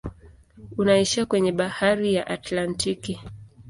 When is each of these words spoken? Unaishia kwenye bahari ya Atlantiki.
Unaishia 0.77 1.25
kwenye 1.25 1.51
bahari 1.51 2.13
ya 2.13 2.27
Atlantiki. 2.27 3.19